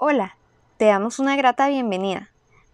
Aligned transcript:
Hola, 0.00 0.36
te 0.76 0.86
damos 0.86 1.20
una 1.20 1.36
grata 1.36 1.68
bienvenida. 1.68 2.30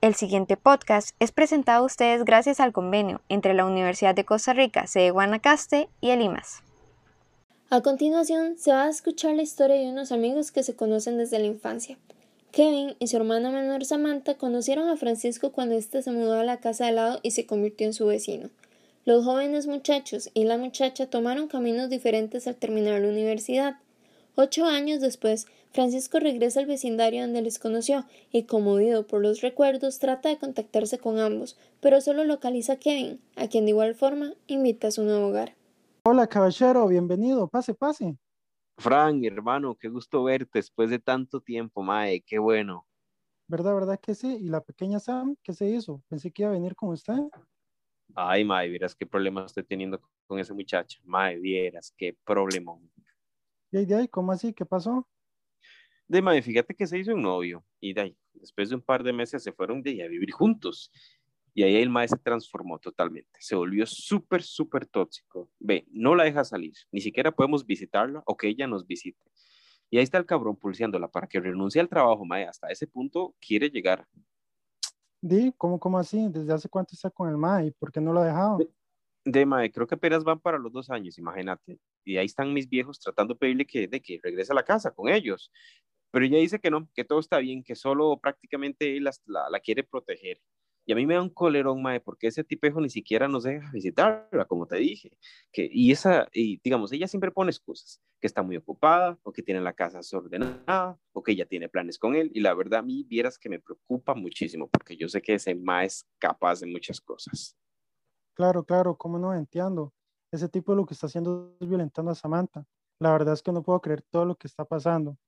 El 0.00 0.14
siguiente 0.14 0.56
podcast 0.56 1.14
es 1.20 1.30
presentado 1.30 1.82
a 1.82 1.86
ustedes 1.86 2.24
gracias 2.24 2.58
al 2.58 2.72
convenio 2.72 3.20
entre 3.28 3.52
la 3.52 3.66
Universidad 3.66 4.14
de 4.14 4.24
Costa 4.24 4.54
Rica, 4.54 4.86
sede 4.86 5.10
Guanacaste, 5.10 5.90
y 6.00 6.08
el 6.08 6.22
IMAS. 6.22 6.62
A 7.68 7.82
continuación, 7.82 8.56
se 8.56 8.72
va 8.72 8.84
a 8.84 8.88
escuchar 8.88 9.34
la 9.34 9.42
historia 9.42 9.76
de 9.76 9.90
unos 9.90 10.10
amigos 10.10 10.52
que 10.52 10.62
se 10.62 10.74
conocen 10.74 11.18
desde 11.18 11.38
la 11.38 11.46
infancia. 11.46 11.98
Kevin 12.50 12.96
y 12.98 13.06
su 13.08 13.18
hermana 13.18 13.50
menor 13.50 13.84
Samantha 13.84 14.38
conocieron 14.38 14.88
a 14.88 14.96
Francisco 14.96 15.52
cuando 15.52 15.74
éste 15.74 16.02
se 16.02 16.12
mudó 16.12 16.40
a 16.40 16.44
la 16.44 16.60
casa 16.60 16.86
de 16.86 16.92
lado 16.92 17.20
y 17.22 17.32
se 17.32 17.44
convirtió 17.44 17.86
en 17.86 17.92
su 17.92 18.06
vecino. 18.06 18.48
Los 19.04 19.24
jóvenes 19.24 19.66
muchachos 19.66 20.30
y 20.32 20.44
la 20.44 20.56
muchacha 20.56 21.06
tomaron 21.06 21.46
caminos 21.46 21.90
diferentes 21.90 22.46
al 22.46 22.56
terminar 22.56 23.02
la 23.02 23.08
universidad. 23.08 23.76
Ocho 24.34 24.64
años 24.64 25.02
después, 25.02 25.46
Francisco 25.72 26.18
regresa 26.18 26.60
al 26.60 26.66
vecindario 26.66 27.20
donde 27.20 27.42
les 27.42 27.58
conoció 27.58 28.06
y, 28.30 28.44
conmovido 28.44 29.06
por 29.06 29.20
los 29.20 29.42
recuerdos, 29.42 29.98
trata 29.98 30.30
de 30.30 30.38
contactarse 30.38 30.98
con 30.98 31.18
ambos, 31.18 31.58
pero 31.80 32.00
solo 32.00 32.24
localiza 32.24 32.74
a 32.74 32.76
Kevin, 32.78 33.20
a 33.36 33.48
quien 33.48 33.66
de 33.66 33.72
igual 33.72 33.94
forma 33.94 34.32
invita 34.46 34.88
a 34.88 34.90
su 34.90 35.04
nuevo 35.04 35.26
hogar. 35.26 35.54
Hola, 36.06 36.26
caballero, 36.26 36.88
bienvenido, 36.88 37.46
pase, 37.46 37.74
pase. 37.74 38.16
Fran, 38.78 39.22
hermano, 39.22 39.76
qué 39.78 39.88
gusto 39.88 40.24
verte 40.24 40.60
después 40.60 40.88
de 40.88 40.98
tanto 40.98 41.42
tiempo, 41.42 41.82
mae, 41.82 42.22
qué 42.22 42.38
bueno. 42.38 42.86
¿Verdad, 43.48 43.74
verdad 43.74 44.00
que 44.00 44.14
sí? 44.14 44.38
¿Y 44.40 44.48
la 44.48 44.62
pequeña 44.62 44.98
Sam, 44.98 45.36
qué 45.42 45.52
se 45.52 45.68
hizo? 45.68 46.02
Pensé 46.08 46.30
que 46.30 46.42
iba 46.42 46.50
a 46.50 46.54
venir 46.54 46.74
con 46.74 46.88
usted. 46.88 47.18
Ay, 48.14 48.44
mae, 48.44 48.70
vieras 48.70 48.94
qué 48.94 49.04
problema 49.04 49.44
estoy 49.44 49.64
teniendo 49.64 50.00
con 50.26 50.38
esa 50.38 50.54
muchacha. 50.54 50.98
Mae, 51.04 51.38
vieras 51.38 51.92
qué 51.98 52.16
problema. 52.24 52.72
¿Y 53.72 53.78
ahí, 53.78 53.86
de 53.86 53.94
ahí, 53.94 54.08
cómo 54.08 54.32
así? 54.32 54.52
¿Qué 54.52 54.66
pasó? 54.66 55.08
De 56.06 56.20
mae, 56.20 56.42
fíjate 56.42 56.74
que 56.74 56.86
se 56.86 56.98
hizo 56.98 57.14
un 57.14 57.22
novio 57.22 57.64
y 57.80 57.94
de 57.94 58.00
ahí, 58.02 58.18
después 58.34 58.68
de 58.68 58.74
un 58.74 58.82
par 58.82 59.02
de 59.02 59.14
meses 59.14 59.42
se 59.42 59.50
fueron 59.50 59.82
de 59.82 59.92
ahí 59.92 60.02
a 60.02 60.08
vivir 60.08 60.30
juntos. 60.30 60.92
Y 61.54 61.62
ahí 61.62 61.76
el 61.76 61.88
mae 61.88 62.06
se 62.06 62.18
transformó 62.18 62.78
totalmente, 62.78 63.38
se 63.40 63.56
volvió 63.56 63.86
súper, 63.86 64.42
súper 64.42 64.86
tóxico. 64.86 65.48
Ve, 65.58 65.86
no 65.90 66.14
la 66.14 66.24
deja 66.24 66.44
salir, 66.44 66.74
ni 66.90 67.00
siquiera 67.00 67.32
podemos 67.32 67.64
visitarla 67.64 68.22
o 68.26 68.36
que 68.36 68.48
ella 68.48 68.66
nos 68.66 68.86
visite. 68.86 69.24
Y 69.88 69.96
ahí 69.96 70.04
está 70.04 70.18
el 70.18 70.26
cabrón 70.26 70.56
pulseándola 70.56 71.08
para 71.08 71.26
que 71.26 71.40
renuncie 71.40 71.80
al 71.80 71.88
trabajo, 71.88 72.26
mae, 72.26 72.44
hasta 72.44 72.68
ese 72.68 72.86
punto 72.86 73.34
quiere 73.40 73.70
llegar. 73.70 74.06
Di, 75.22 75.50
¿cómo, 75.56 75.80
cómo 75.80 75.98
así? 75.98 76.28
¿Desde 76.28 76.52
hace 76.52 76.68
cuánto 76.68 76.94
está 76.94 77.08
con 77.08 77.30
el 77.30 77.38
mae? 77.38 77.68
¿Y 77.68 77.70
por 77.70 77.90
qué 77.90 78.02
no 78.02 78.12
lo 78.12 78.20
ha 78.20 78.26
dejado? 78.26 78.58
De 79.24 79.46
mae, 79.46 79.70
creo 79.70 79.86
que 79.86 79.94
apenas 79.94 80.24
van 80.24 80.40
para 80.40 80.58
los 80.58 80.72
dos 80.72 80.90
años, 80.90 81.18
imagínate. 81.18 81.78
Y 82.04 82.16
ahí 82.16 82.26
están 82.26 82.52
mis 82.52 82.68
viejos 82.68 82.98
tratando 82.98 83.34
de 83.34 83.38
pedirle 83.38 83.66
que, 83.66 83.86
de 83.86 84.00
que 84.00 84.18
regrese 84.22 84.52
a 84.52 84.56
la 84.56 84.64
casa 84.64 84.90
con 84.92 85.08
ellos. 85.08 85.52
Pero 86.10 86.24
ella 86.24 86.38
dice 86.38 86.58
que 86.58 86.70
no, 86.70 86.88
que 86.94 87.04
todo 87.04 87.20
está 87.20 87.38
bien, 87.38 87.62
que 87.62 87.74
solo 87.76 88.18
prácticamente 88.20 88.96
él 88.96 89.04
la, 89.04 89.12
la 89.50 89.60
quiere 89.60 89.84
proteger. 89.84 90.40
Y 90.84 90.92
a 90.92 90.96
mí 90.96 91.06
me 91.06 91.14
da 91.14 91.22
un 91.22 91.30
colerón, 91.30 91.80
mae, 91.80 92.00
porque 92.00 92.26
ese 92.26 92.42
tipejo 92.42 92.80
ni 92.80 92.90
siquiera 92.90 93.28
nos 93.28 93.44
deja 93.44 93.70
visitarla, 93.72 94.44
como 94.46 94.66
te 94.66 94.76
dije. 94.76 95.12
Que, 95.52 95.68
y 95.72 95.92
esa, 95.92 96.28
y 96.32 96.60
digamos, 96.62 96.92
ella 96.92 97.06
siempre 97.06 97.30
pone 97.30 97.50
excusas, 97.50 98.02
que 98.20 98.26
está 98.26 98.42
muy 98.42 98.56
ocupada, 98.56 99.16
o 99.22 99.32
que 99.32 99.42
tiene 99.42 99.60
la 99.60 99.74
casa 99.74 99.98
desordenada, 99.98 100.98
o 101.12 101.22
que 101.22 101.32
ella 101.32 101.46
tiene 101.46 101.68
planes 101.68 101.98
con 101.98 102.16
él. 102.16 102.30
Y 102.34 102.40
la 102.40 102.54
verdad, 102.54 102.80
a 102.80 102.82
mí 102.82 103.04
vieras 103.08 103.38
que 103.38 103.48
me 103.48 103.60
preocupa 103.60 104.14
muchísimo, 104.14 104.68
porque 104.68 104.96
yo 104.96 105.08
sé 105.08 105.22
que 105.22 105.34
ese 105.34 105.54
mae 105.54 105.86
es 105.86 106.04
capaz 106.18 106.60
de 106.60 106.66
muchas 106.66 107.00
cosas. 107.00 107.56
Claro, 108.34 108.64
claro, 108.64 108.96
¿cómo 108.96 109.18
no 109.18 109.34
entiendo? 109.34 109.92
Ese 110.32 110.48
tipo 110.48 110.74
lo 110.74 110.86
que 110.86 110.94
está 110.94 111.06
haciendo 111.06 111.54
es 111.60 111.68
violentando 111.68 112.10
a 112.10 112.14
Samantha. 112.14 112.64
La 112.98 113.12
verdad 113.12 113.34
es 113.34 113.42
que 113.42 113.52
no 113.52 113.62
puedo 113.62 113.80
creer 113.80 114.02
todo 114.10 114.24
lo 114.24 114.36
que 114.36 114.46
está 114.46 114.64
pasando. 114.64 115.18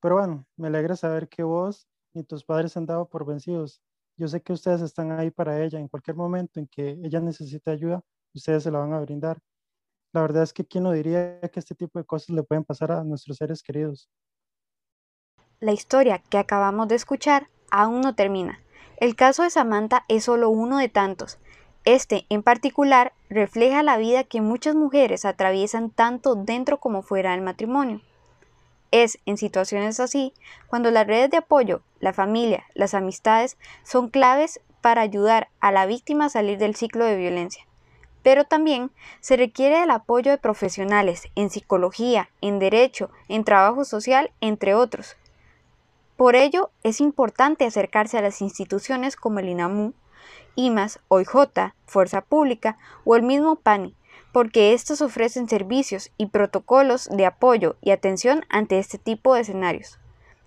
Pero 0.00 0.16
bueno, 0.16 0.46
me 0.56 0.68
alegra 0.68 0.96
saber 0.96 1.28
que 1.28 1.42
vos 1.42 1.86
y 2.14 2.22
tus 2.24 2.44
padres 2.44 2.76
han 2.76 2.86
dado 2.86 3.08
por 3.08 3.26
vencidos. 3.26 3.82
Yo 4.16 4.28
sé 4.28 4.40
que 4.40 4.52
ustedes 4.52 4.80
están 4.80 5.12
ahí 5.12 5.30
para 5.30 5.62
ella. 5.62 5.78
En 5.78 5.88
cualquier 5.88 6.16
momento 6.16 6.60
en 6.60 6.66
que 6.68 6.98
ella 7.02 7.20
necesite 7.20 7.70
ayuda, 7.70 8.02
ustedes 8.34 8.62
se 8.62 8.70
la 8.70 8.78
van 8.78 8.92
a 8.92 9.00
brindar. 9.00 9.40
La 10.12 10.22
verdad 10.22 10.44
es 10.44 10.52
que 10.52 10.64
quién 10.64 10.84
no 10.84 10.92
diría 10.92 11.40
que 11.40 11.58
este 11.58 11.74
tipo 11.74 11.98
de 11.98 12.04
cosas 12.04 12.30
le 12.30 12.44
pueden 12.44 12.64
pasar 12.64 12.92
a 12.92 13.02
nuestros 13.02 13.36
seres 13.36 13.62
queridos. 13.62 14.08
La 15.60 15.72
historia 15.72 16.18
que 16.18 16.38
acabamos 16.38 16.88
de 16.88 16.94
escuchar 16.94 17.48
aún 17.70 18.00
no 18.00 18.14
termina. 18.14 18.60
El 18.98 19.16
caso 19.16 19.42
de 19.42 19.50
Samantha 19.50 20.04
es 20.08 20.24
solo 20.24 20.50
uno 20.50 20.78
de 20.78 20.88
tantos. 20.88 21.38
Este, 21.84 22.24
en 22.30 22.42
particular, 22.42 23.12
refleja 23.28 23.82
la 23.82 23.98
vida 23.98 24.24
que 24.24 24.40
muchas 24.40 24.74
mujeres 24.74 25.24
atraviesan 25.24 25.90
tanto 25.90 26.34
dentro 26.34 26.78
como 26.78 27.02
fuera 27.02 27.32
del 27.32 27.42
matrimonio. 27.42 28.00
Es 28.90 29.18
en 29.26 29.36
situaciones 29.36 30.00
así 30.00 30.32
cuando 30.68 30.90
las 30.90 31.06
redes 31.06 31.30
de 31.30 31.38
apoyo, 31.38 31.82
la 32.00 32.12
familia, 32.12 32.64
las 32.74 32.94
amistades 32.94 33.58
son 33.82 34.08
claves 34.08 34.60
para 34.80 35.02
ayudar 35.02 35.48
a 35.60 35.72
la 35.72 35.84
víctima 35.84 36.26
a 36.26 36.30
salir 36.30 36.58
del 36.58 36.74
ciclo 36.74 37.04
de 37.04 37.16
violencia. 37.16 37.66
Pero 38.22 38.44
también 38.44 38.90
se 39.20 39.36
requiere 39.36 39.82
el 39.82 39.90
apoyo 39.90 40.30
de 40.30 40.38
profesionales 40.38 41.28
en 41.34 41.50
psicología, 41.50 42.30
en 42.40 42.58
derecho, 42.58 43.10
en 43.28 43.44
trabajo 43.44 43.84
social, 43.84 44.30
entre 44.40 44.74
otros. 44.74 45.16
Por 46.16 46.36
ello, 46.36 46.70
es 46.82 47.00
importante 47.00 47.66
acercarse 47.66 48.16
a 48.16 48.22
las 48.22 48.40
instituciones 48.40 49.16
como 49.16 49.40
el 49.40 49.48
INAMU, 49.48 49.92
IMAS, 50.56 51.00
OIJ, 51.08 51.72
Fuerza 51.86 52.20
Pública 52.20 52.78
o 53.04 53.16
el 53.16 53.22
mismo 53.22 53.56
PANI, 53.56 53.94
porque 54.32 54.72
estos 54.72 55.00
ofrecen 55.00 55.48
servicios 55.48 56.10
y 56.16 56.26
protocolos 56.26 57.08
de 57.10 57.26
apoyo 57.26 57.76
y 57.80 57.90
atención 57.90 58.44
ante 58.48 58.78
este 58.78 58.98
tipo 58.98 59.34
de 59.34 59.42
escenarios. 59.42 59.98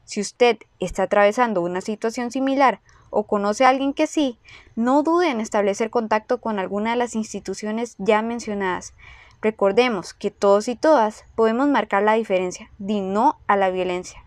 Si 0.03 0.21
usted 0.21 0.57
está 0.79 1.03
atravesando 1.03 1.61
una 1.61 1.81
situación 1.81 2.31
similar 2.31 2.79
o 3.09 3.23
conoce 3.23 3.65
a 3.65 3.69
alguien 3.69 3.93
que 3.93 4.07
sí, 4.07 4.37
no 4.75 5.03
dude 5.03 5.29
en 5.29 5.41
establecer 5.41 5.89
contacto 5.89 6.39
con 6.39 6.59
alguna 6.59 6.91
de 6.91 6.97
las 6.97 7.15
instituciones 7.15 7.95
ya 7.97 8.21
mencionadas. 8.21 8.93
Recordemos 9.41 10.13
que 10.13 10.31
todos 10.31 10.67
y 10.67 10.75
todas 10.75 11.25
podemos 11.35 11.67
marcar 11.67 12.03
la 12.03 12.13
diferencia, 12.13 12.71
di 12.79 13.01
no 13.01 13.39
a 13.47 13.55
la 13.55 13.69
violencia. 13.69 14.23